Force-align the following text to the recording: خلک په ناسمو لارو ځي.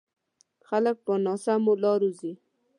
خلک 0.67 0.95
په 1.05 1.13
ناسمو 1.25 1.73
لارو 1.83 2.09
ځي. 2.19 2.33